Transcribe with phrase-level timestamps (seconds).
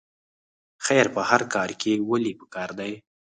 [0.85, 2.93] خیر په هر کار کې ولې پکار دی؟